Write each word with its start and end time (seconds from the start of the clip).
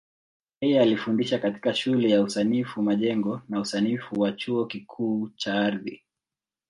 Yeye 0.61 0.81
alifundisha 0.81 1.39
katika 1.39 1.73
Shule 1.73 2.09
ya 2.09 2.21
Usanifu 2.21 2.81
Majengo 2.81 3.41
na 3.49 3.59
Usanifu 3.61 4.19
wa 4.19 4.31
Chuo 4.31 4.65
Kikuu 4.65 5.29
cha 5.35 5.53
Ardhi. 5.53 6.03